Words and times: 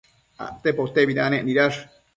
Acte 0.45 0.73
potebidanec 0.81 1.45
nidash 1.51 1.85